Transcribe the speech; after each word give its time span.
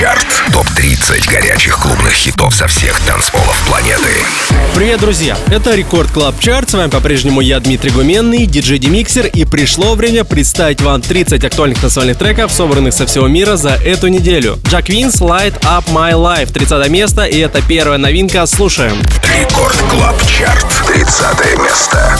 Чарт. 0.00 0.26
Топ-30 0.54 1.30
горячих 1.30 1.78
клубных 1.78 2.14
хитов 2.14 2.54
со 2.54 2.66
всех 2.66 2.98
танцполов 3.00 3.54
планеты. 3.68 4.08
Привет, 4.74 4.98
друзья! 4.98 5.36
Это 5.50 5.74
Record 5.74 6.10
Club 6.10 6.40
Chart. 6.40 6.70
С 6.70 6.72
вами 6.72 6.88
по-прежнему 6.88 7.42
я, 7.42 7.60
Дмитрий 7.60 7.90
Гуменный, 7.90 8.46
диджей 8.46 8.78
De 8.78 8.89
Maxill. 8.89 9.26
И 9.26 9.44
пришло 9.44 9.94
время 9.96 10.24
представить 10.24 10.80
вам 10.80 11.02
30 11.02 11.44
актуальных 11.44 11.80
танцевальных 11.82 12.16
треков, 12.16 12.50
собранных 12.50 12.94
со 12.94 13.04
всего 13.04 13.28
мира 13.28 13.56
за 13.56 13.72
эту 13.72 14.08
неделю. 14.08 14.58
Jack 14.66 14.88
Wins, 14.88 15.20
Light 15.20 15.60
Up 15.64 15.84
My 15.92 16.12
Life, 16.12 16.50
30 16.50 16.88
место. 16.88 17.24
И 17.24 17.36
это 17.38 17.60
первая 17.60 17.98
новинка. 17.98 18.46
Слушаем. 18.46 18.96
Record 19.38 19.76
Club 19.90 20.16
Chart. 20.26 20.66
30 20.86 21.58
место. 21.58 22.18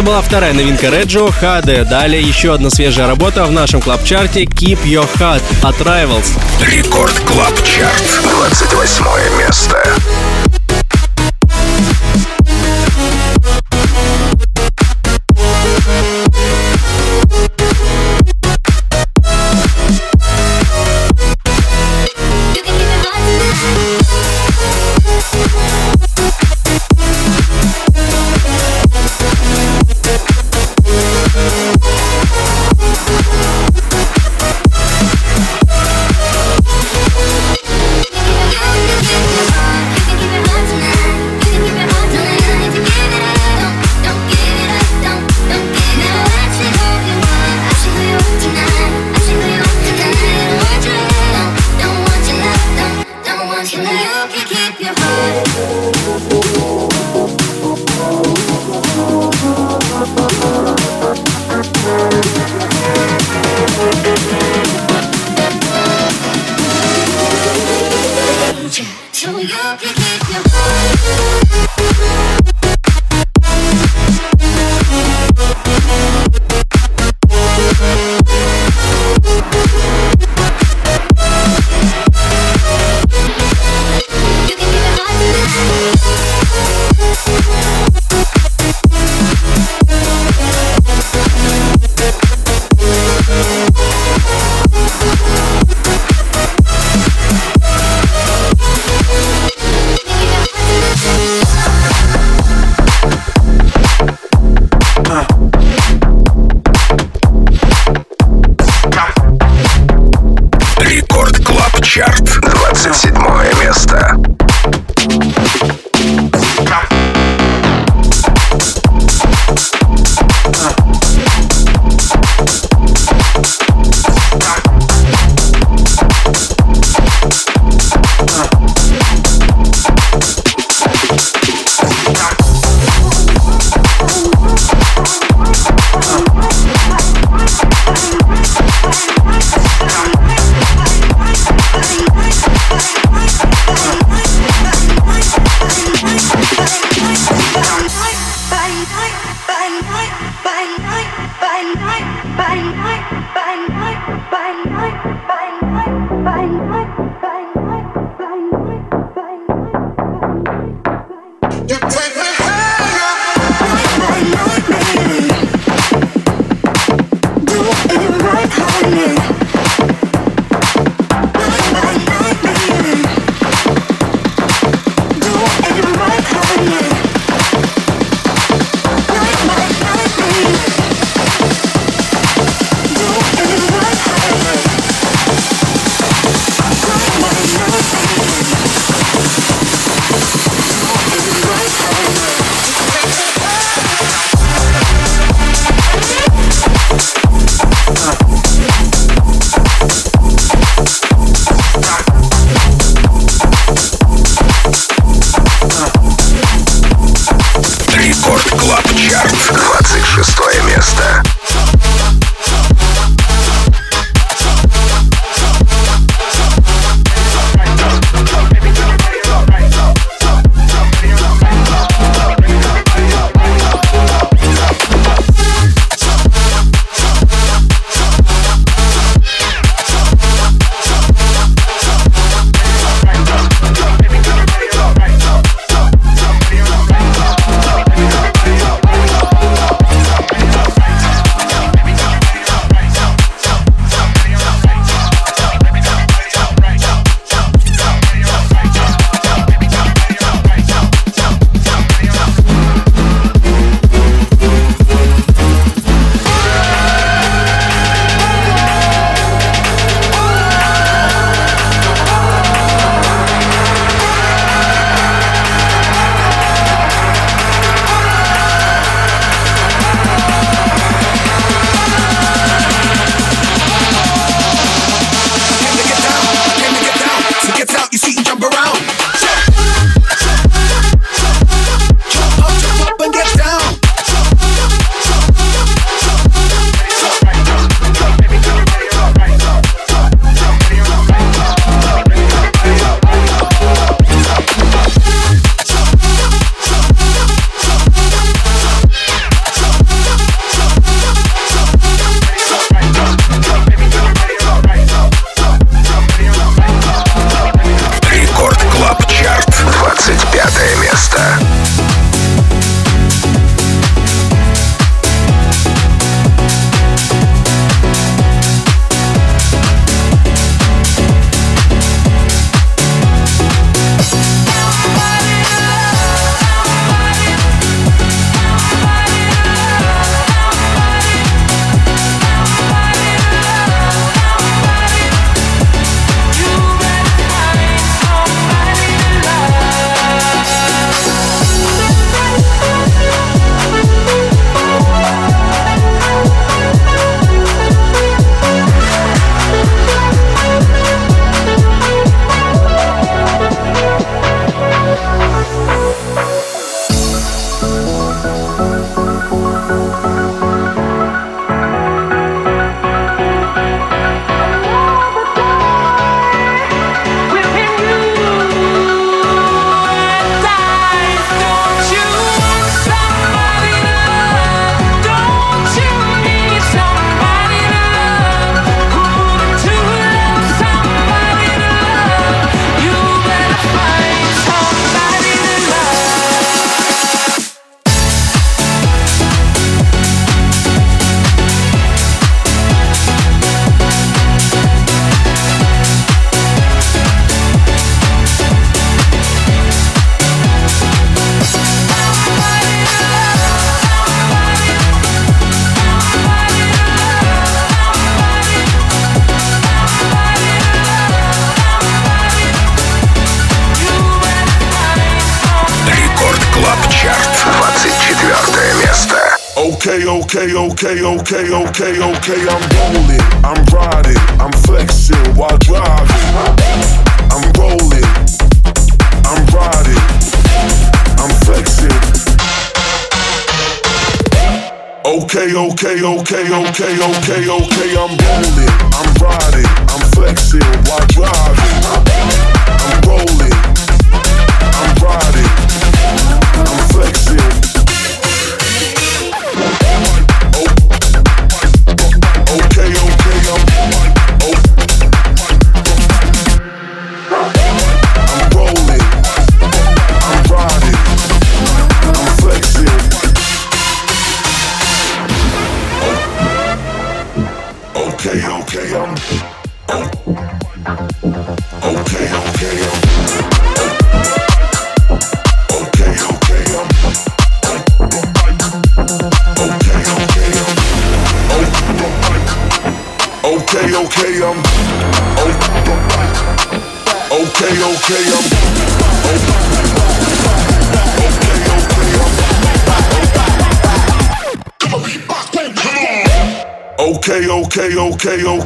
Это 0.00 0.06
была 0.06 0.22
вторая 0.22 0.54
новинка 0.54 0.88
Реджо, 0.88 1.26
HD. 1.26 1.84
Далее 1.84 2.22
еще 2.22 2.54
одна 2.54 2.70
свежая 2.70 3.06
работа 3.06 3.44
в 3.44 3.52
нашем 3.52 3.82
club-чарте 3.82 4.44
Keep 4.44 4.84
Your 4.84 5.06
Heart 5.18 5.42
от 5.62 5.76
Rivals. 5.82 6.28
Record 6.62 7.12
Club 7.26 7.54
Chart. 7.62 8.22
28 8.24 9.38
место. 9.38 9.78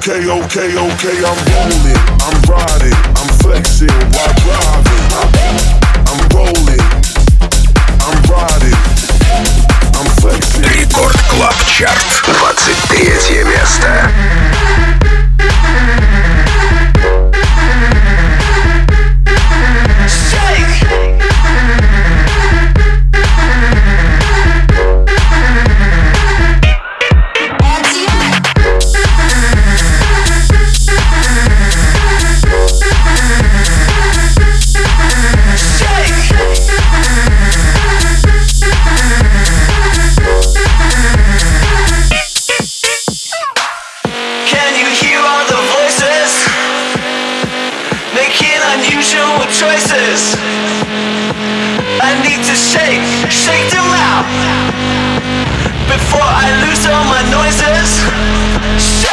okay, 0.07 0.29
okay, 0.29 0.77
okay, 0.77 1.25
I'm 1.25 1.95
rolling. 1.95 2.04
need 52.37 52.45
to 52.47 52.57
shake, 52.57 53.03
shake 53.31 53.71
them 53.71 53.87
out. 54.11 54.27
Before 55.87 56.21
I 56.23 56.51
lose 56.67 56.85
all 56.87 57.05
my 57.05 57.23
noises. 57.31 59.04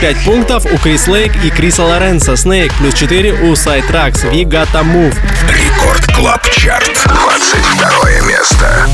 5 0.00 0.24
пунктов 0.24 0.64
у 0.64 0.78
Крис 0.78 1.08
Лейк 1.08 1.32
и 1.44 1.50
Криса 1.50 1.82
Лоренцо. 1.82 2.36
Snake 2.36 2.72
плюс 2.74 2.94
4 2.94 3.32
у 3.50 3.56
Сайтракс 3.56 4.24
We 4.24 4.44
Got 4.44 4.68
a 4.74 4.82
Move. 4.82 5.16
Record 5.48 6.06
Club 6.14 6.48
Chart. 6.50 6.90
22 7.06 8.28
место. 8.28 8.86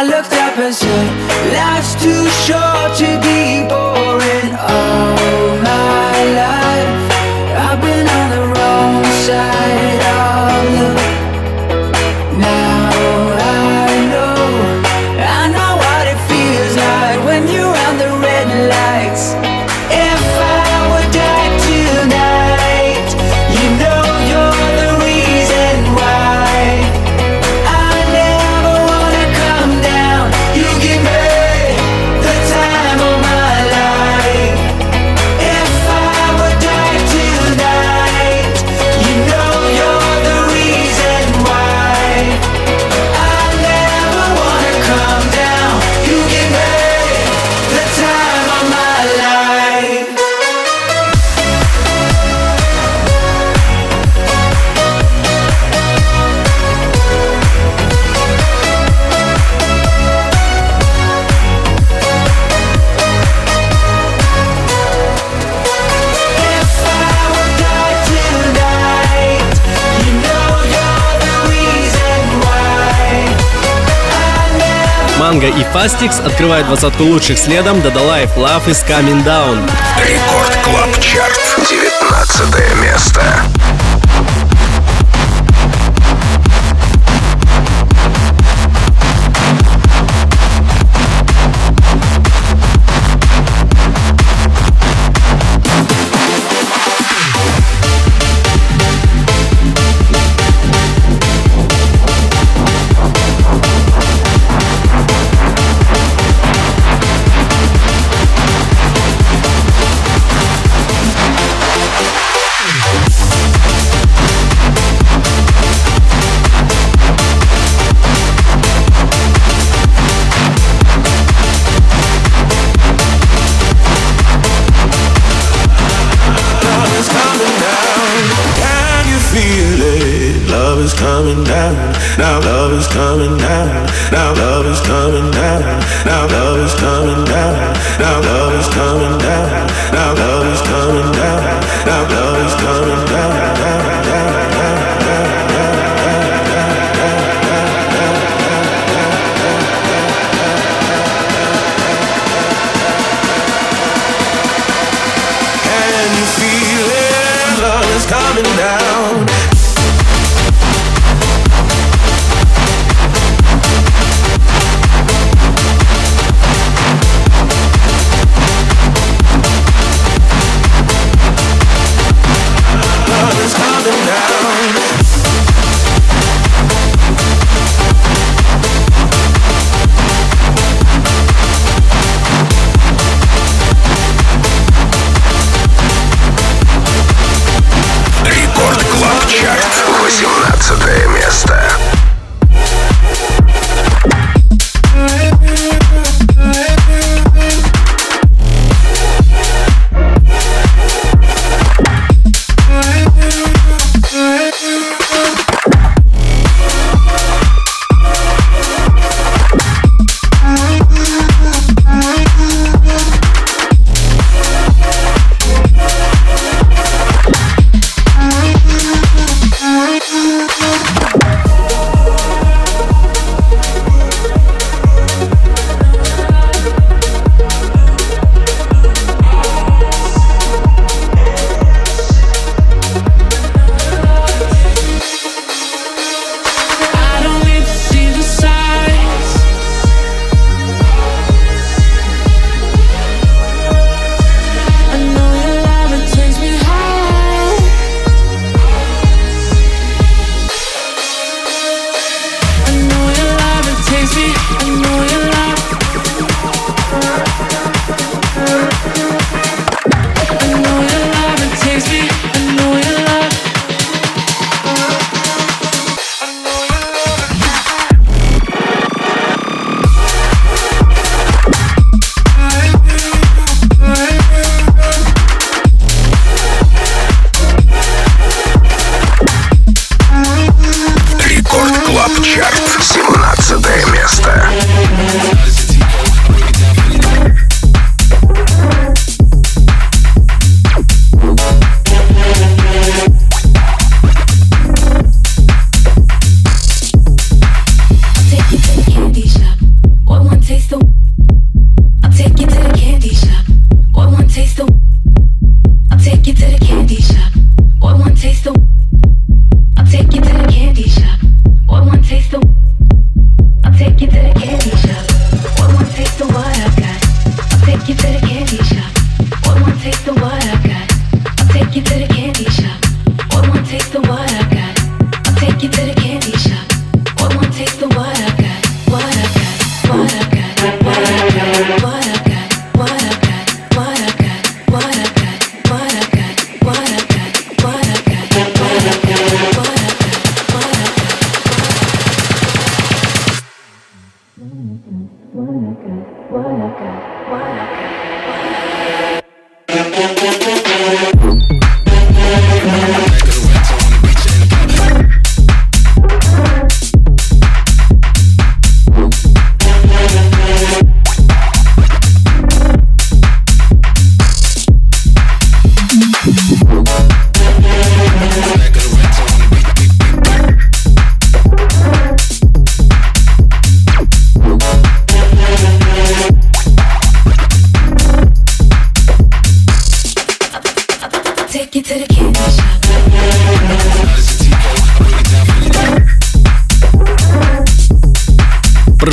I 0.00 0.04
looked 0.04 0.32
up 0.32 0.56
and 0.56 0.74
said, 0.74 1.08
Life's 1.52 1.92
too 2.02 2.24
short 2.48 2.96
to 3.00 3.09
Танго 75.40 75.58
и 75.58 75.64
Фастикс 75.72 76.20
открывают 76.20 76.66
двадцатку 76.66 77.04
лучших 77.04 77.38
следом 77.38 77.78
Dada 77.78 78.02
Life 78.06 78.36
Love 78.36 78.66
is 78.66 78.86
Coming 78.86 79.24
Down. 79.24 79.70
Record 79.98 80.58
Club 80.62 81.00
Chart, 81.00 81.40
19 81.66 82.82
место. 82.82 83.22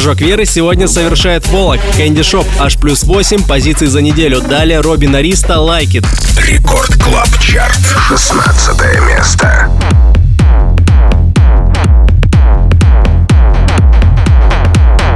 Прыжок 0.07 0.21
веры 0.21 0.45
сегодня 0.45 0.87
совершает 0.87 1.43
Полок. 1.43 1.81
Кэнди 1.97 2.23
Шоп 2.23 2.47
аж 2.61 2.77
плюс 2.77 3.03
8 3.03 3.43
позиций 3.45 3.87
за 3.87 4.01
неделю. 4.01 4.39
Далее 4.39 4.79
Робин 4.79 5.13
Ариста 5.13 5.55
It. 5.55 6.05
Рекорд 6.39 6.95
Клаб 6.95 7.27
Чарт. 7.41 7.77
16 8.07 9.01
место. 9.05 9.69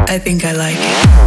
I 0.09 0.19
think 0.19 0.43
I 0.43 0.51
like 0.51 0.75
it. 0.75 1.20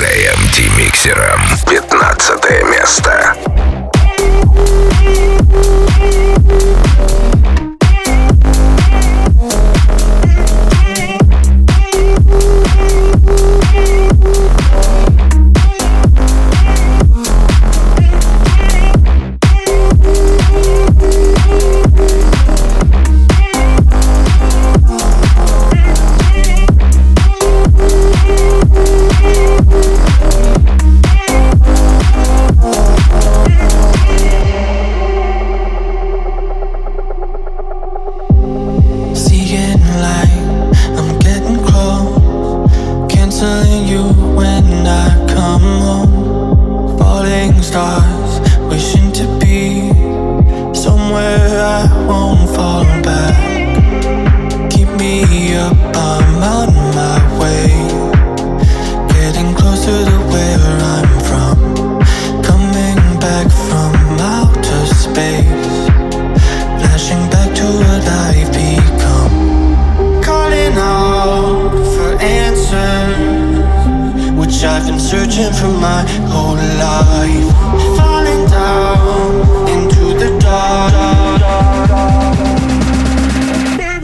диджеем 0.00 0.38
Демиксером. 0.56 1.40
15 1.68 2.64
место. 2.70 3.36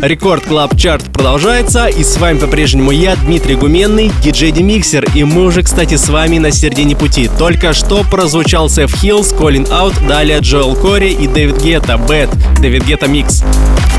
Record 0.07 0.45
Club 0.45 0.77
Chart 0.77 1.13
продолжается, 1.13 1.87
и 1.87 2.05
с 2.05 2.17
вами 2.19 2.39
по-прежнему 2.39 2.93
я, 2.93 3.17
Дмитрий 3.17 3.57
Гуменный, 3.57 4.13
диджей 4.23 4.53
Демиксер, 4.53 5.05
и 5.17 5.25
мы 5.25 5.47
уже, 5.47 5.65
кстати, 5.65 5.97
с 5.97 6.09
вами 6.09 6.39
на 6.39 6.53
середине 6.53 6.95
пути. 6.95 7.29
Только 7.39 7.73
что 7.73 8.05
прозвучал 8.05 8.71
Seth 8.71 8.95
Hills, 8.95 9.33
Calling 9.33 9.67
Out, 9.69 9.95
далее 10.07 10.39
Joel 10.39 10.77
Corry 10.77 11.11
и 11.11 11.27
David 11.27 11.61
Guetta, 11.61 11.99
Bed, 11.99 12.31
David 12.61 12.85
Guetta 12.85 13.09
Mix. 13.09 13.43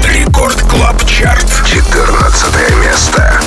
Record 0.05 0.61
Club 0.61 1.05
Chart, 1.05 1.45
14 1.65 2.53
место. 2.85 3.41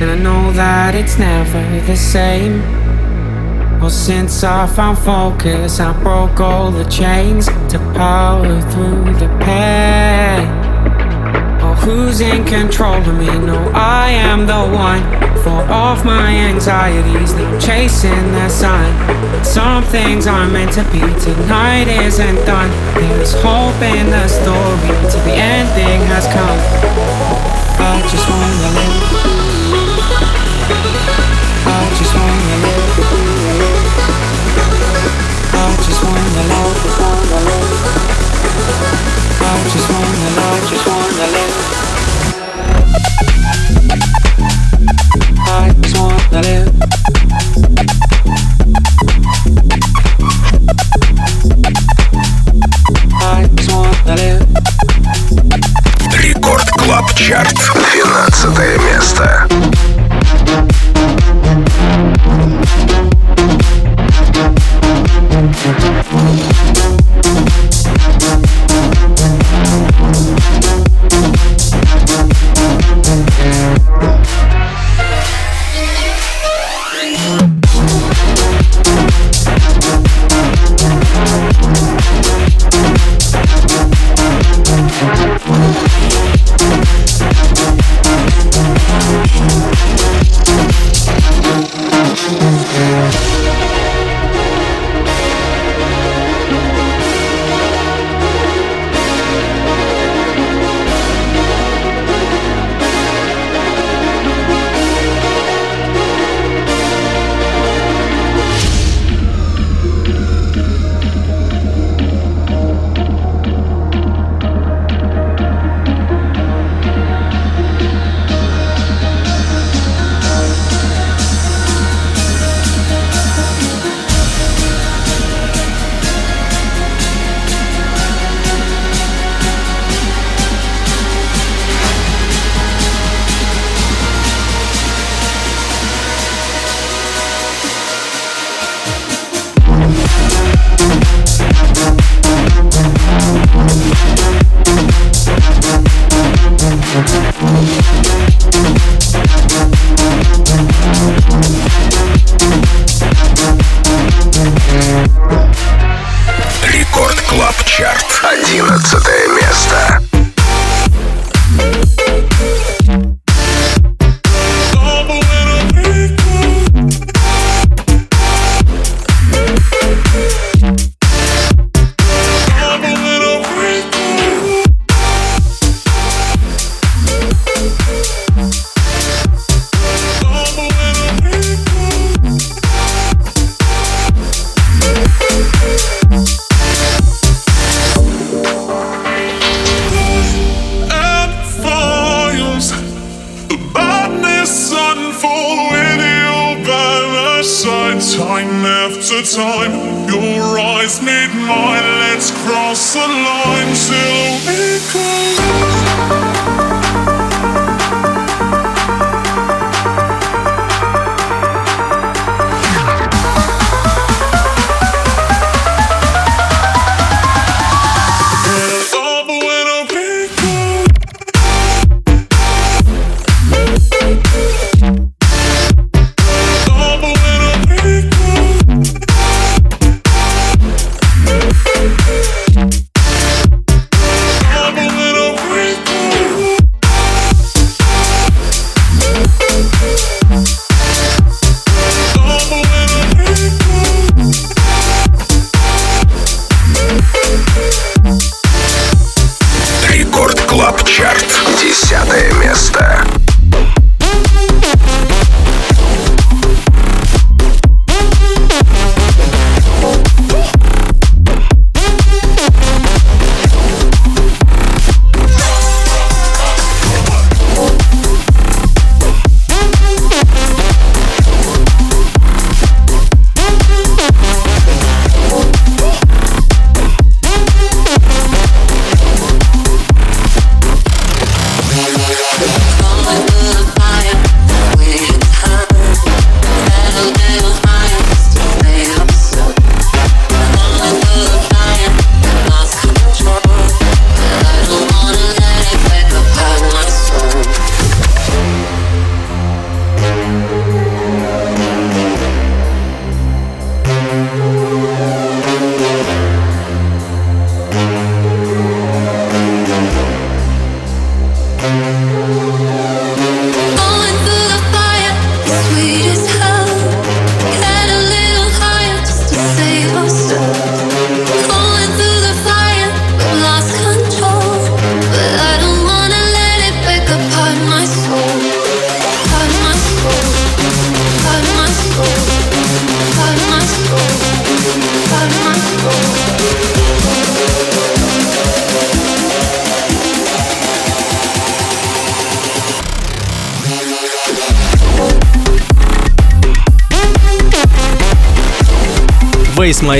And 0.00 0.10
I 0.10 0.16
know 0.16 0.50
that 0.52 0.94
it's 0.94 1.18
never 1.18 1.60
the 1.86 1.94
same. 1.94 2.62
Well, 3.80 3.90
since 3.90 4.42
I 4.42 4.66
found 4.66 4.96
focus, 4.98 5.78
I 5.78 5.92
broke 6.02 6.40
all 6.40 6.70
the 6.70 6.84
chains 6.84 7.44
to 7.68 7.78
power 7.92 8.62
through 8.72 9.12
the 9.20 9.28
pain. 9.44 10.48
Oh, 11.60 11.74
who's 11.84 12.22
in 12.22 12.46
control 12.46 12.94
of 12.94 13.18
me? 13.18 13.26
No, 13.26 13.70
I 13.74 14.08
am 14.08 14.46
the 14.46 14.62
one. 14.74 15.02
For 15.42 15.60
off 15.70 16.02
my 16.02 16.30
anxieties, 16.30 17.34
now 17.34 17.58
chasing 17.58 18.32
the 18.32 18.48
sun. 18.48 18.88
Some 19.44 19.84
things 19.84 20.26
are 20.26 20.48
meant 20.48 20.72
to 20.72 20.84
be. 20.84 21.00
Tonight 21.20 21.88
isn't 21.88 22.46
done. 22.46 22.70
There's 22.94 23.34
hope 23.42 23.76
in 23.82 24.08
the 24.08 24.28
story 24.28 25.10
till 25.10 25.24
the 25.24 25.36
ending 25.36 26.00
has 26.08 26.24
come. 26.32 26.60
I 27.82 28.00
just 28.08 28.26
wanna 28.30 29.34
live. 29.34 29.39
Рекорд 56.14 56.68
Клаб 56.70 57.14
Чарт. 57.14 57.54
12 58.34 58.80
место. 58.92 59.89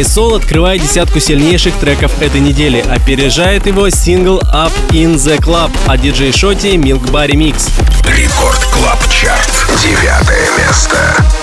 Face 0.00 0.06
My 0.06 0.14
Soul 0.14 0.36
открывает 0.36 0.80
десятку 0.80 1.20
сильнейших 1.20 1.74
треков 1.74 2.22
этой 2.22 2.40
недели. 2.40 2.80
Опережает 2.80 3.66
его 3.66 3.90
сингл 3.90 4.38
Up 4.52 4.72
in 4.90 5.16
the 5.16 5.38
Club 5.38 5.70
от 5.86 6.00
диджей 6.00 6.32
Шоти 6.32 6.76
Milk 6.76 7.10
Bar 7.10 7.28
Mix. 7.30 7.70
Record 8.06 8.64
Club 8.72 8.98
Chart. 9.10 9.50
Девятое 9.82 10.48
место. 10.56 11.39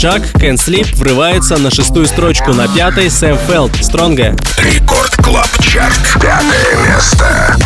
Чак 0.00 0.22
Can 0.36 0.54
Sleep 0.54 0.96
врывается 0.96 1.58
на 1.58 1.70
шестую 1.70 2.06
строчку, 2.06 2.54
на 2.54 2.66
пятой 2.68 3.10
Sam 3.10 3.36
Feldt, 3.46 3.76
Stronger. 3.84 4.34
Record 4.56 5.14
Club 5.16 5.46
Чак 5.60 5.92
пятое 6.14 6.86
место. 6.86 7.58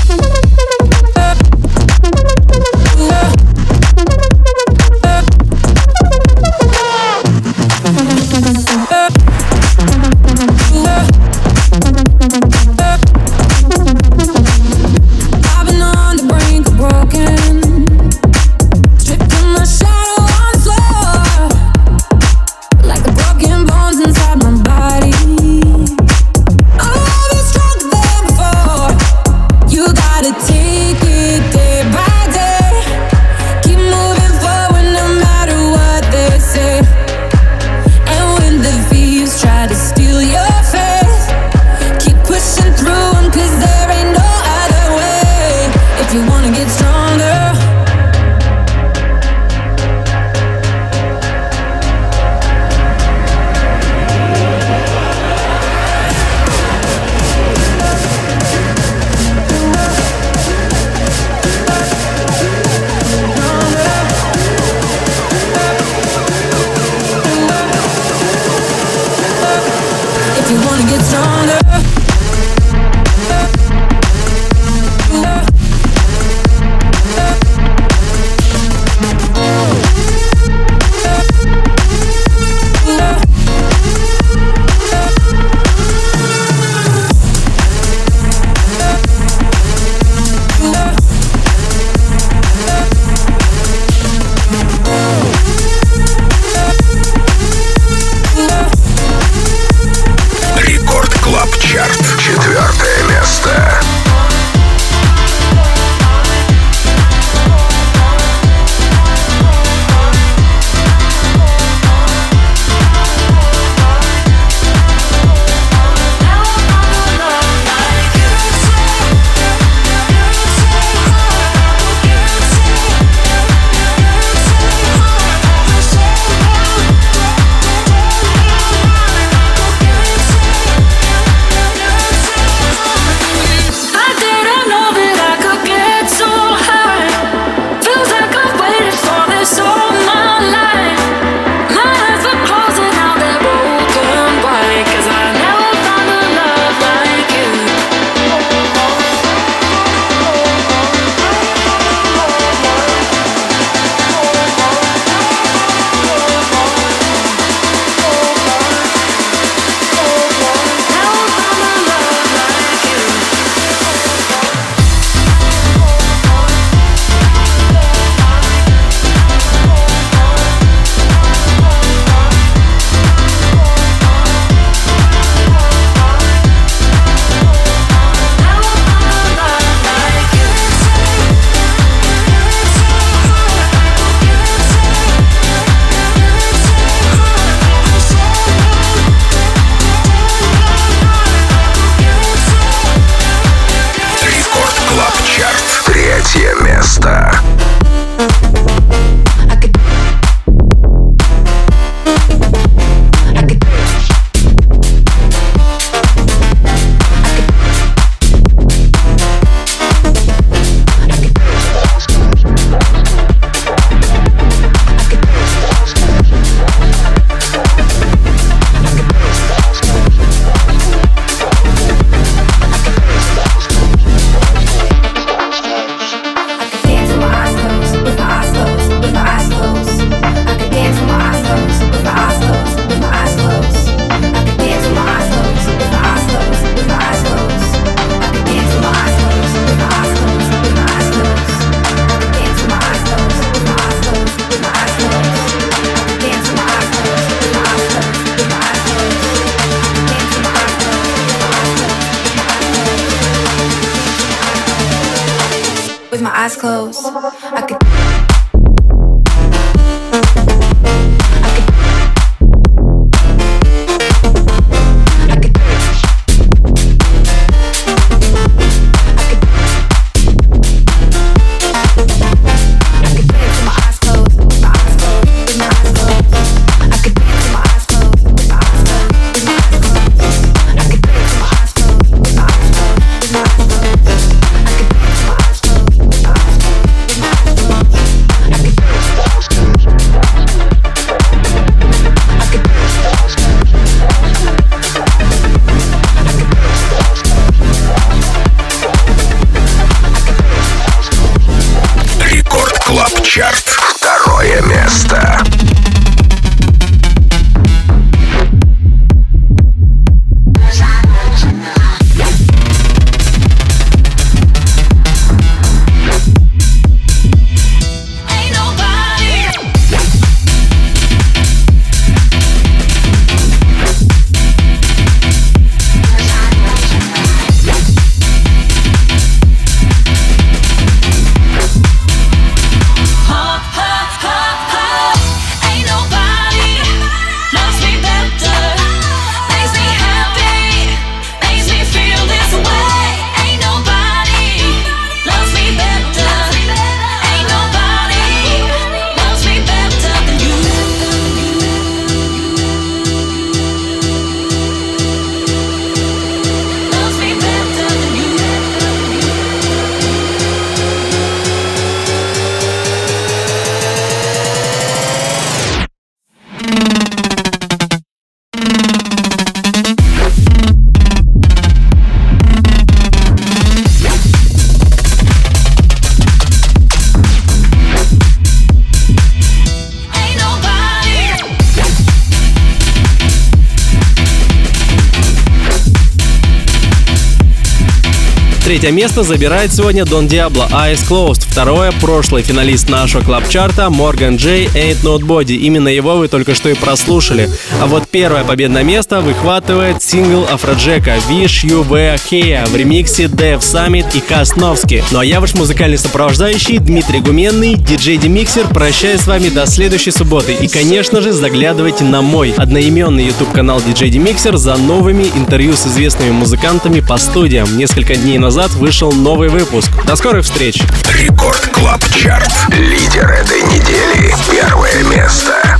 Третье 388.75 388.91
место 388.91 389.23
забирает 389.23 389.73
сегодня 389.73 390.05
Дон 390.05 390.27
Диабло 390.27 390.67
Eyes 390.73 391.09
Closed. 391.09 391.47
Второе– 391.49 391.93
прошлый 392.01 392.43
финалист 392.43 392.89
нашего 392.91 393.23
клаб-чарта 393.23 393.89
Морган 393.89 394.35
Джей 394.35 394.67
Ain't 394.75 395.05
Not 395.05 395.21
Body. 395.21 395.55
Именно 395.55 395.87
его 395.87 396.17
вы 396.17 396.27
только 396.27 396.57
что 396.57 396.69
и 396.69 396.75
прослушали. 396.75 397.49
А 397.81 397.87
вот 397.87 398.09
первое 398.09 398.43
победное 398.43 398.83
место 398.83 399.21
выхватывает 399.21 400.03
сингл 400.03 400.45
Афроджека 400.51 401.13
Wish 401.31 401.63
You 401.63 401.89
Were 401.89 402.21
Here 402.29 402.69
в 402.69 402.75
ремиксе 402.75 403.27
Dev 403.27 403.61
Summit 403.61 404.07
и 404.13 404.19
Касновский. 404.19 405.05
Ну 405.13 405.21
а 405.21 405.25
я 405.25 405.41
ваш 405.41 405.55
музыкальный 405.55 405.97
сопровождающий 405.97 406.79
Дмитрий 406.79 407.21
Гуменный, 407.21 407.77
диджей 407.77 408.17
Демиксер, 408.17 408.67
прощаюсь 408.67 409.21
с 409.21 409.29
вами 409.29 409.51
до 409.51 409.67
следующей 409.67 410.11
субботы. 410.11 410.53
И, 410.53 410.67
конечно 410.67 411.21
же, 411.21 411.33
заглядывайте 411.33 412.03
на 412.03 412.23
мой 412.23 412.53
одноименный 412.57 413.27
YouTube-канал 413.27 413.79
DJ 413.79 414.11
Demixer 414.11 414.57
за 414.57 414.75
новыми 414.77 415.31
интервью 415.37 415.75
с 415.75 415.87
известными 415.87 416.33
музыкантами 416.33 416.99
по 416.99 417.19
студиям. 417.19 417.79
Несколько 417.79 418.17
дней 418.17 418.39
назад 418.39 418.64
вышел 418.73 419.13
новый 419.13 419.49
выпуск. 419.49 419.91
До 420.07 420.17
скорых 420.17 420.45
встреч! 420.45 420.81
Рекорд 421.15 421.61
Клаб 421.73 422.03
Чарт. 422.15 422.51
Лидер 422.71 423.31
этой 423.31 423.63
недели. 423.63 424.35
Первое 424.51 425.05
место. 425.05 425.79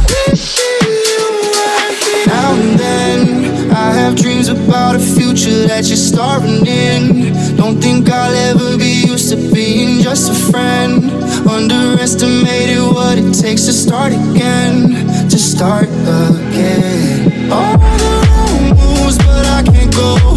Now 2.27 2.53
and 2.53 2.79
then, 2.79 3.71
I 3.73 3.93
have 3.93 4.17
dreams 4.17 4.49
about 4.49 4.97
a 4.97 4.99
future 4.99 5.67
that 5.67 5.87
you're 5.89 5.97
starring 5.97 6.67
in. 6.67 7.57
Don't 7.57 7.81
think 7.81 8.11
I'll 8.11 8.35
ever 8.51 8.77
be 8.79 9.05
used 9.07 9.31
to 9.31 9.37
being 9.53 10.01
just 10.01 10.31
a 10.31 10.35
friend. 10.35 11.11
Underestimated 11.49 12.81
what 12.93 13.19
it 13.19 13.33
takes 13.35 13.67
to 13.67 13.73
start 13.73 14.13
again. 14.13 15.29
To 15.29 15.39
start 15.39 15.89
again. 15.89 17.51
All 17.53 17.79
the 17.79 18.27
wrong 18.29 18.69
moves, 18.77 19.19
but 19.19 19.47
I 19.47 19.63
can't 19.63 19.95
go 19.95 20.34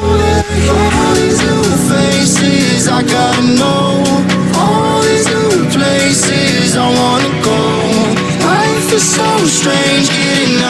All 0.00 1.14
these 1.14 1.40
new 1.42 1.62
faces, 1.90 2.88
I 2.88 3.02
gotta 3.02 3.42
know. 3.60 4.02
All 4.56 5.02
these 5.02 5.26
new 5.26 5.68
places, 5.68 6.76
I 6.76 6.88
wanna 6.88 7.32
go. 7.44 7.60
Life 8.46 8.92
is 8.94 9.04
so 9.04 9.28
strange, 9.44 10.08
getting 10.08 10.62